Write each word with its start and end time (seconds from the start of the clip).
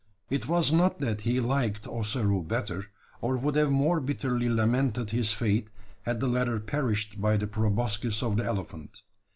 It 0.31 0.47
was 0.47 0.73
not 0.73 0.99
that 1.01 1.21
he 1.21 1.39
liked 1.39 1.85
Ossaroo 1.85 2.41
better, 2.41 2.85
or 3.21 3.37
would 3.37 3.55
have 3.55 3.69
more 3.69 3.99
bitterly 3.99 4.49
lamented 4.49 5.11
his 5.11 5.31
fate, 5.31 5.67
had 6.07 6.19
the 6.19 6.27
latter 6.27 6.59
perished 6.59 7.21
by 7.21 7.37
the 7.37 7.45
proboscis 7.45 8.23
of 8.23 8.37
the 8.37 8.43
elephant. 8.45 9.03